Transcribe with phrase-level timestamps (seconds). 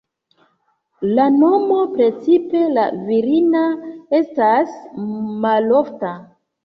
[1.17, 3.61] La nomo, precipe la virina
[4.21, 4.73] estas
[5.45, 6.15] malofta.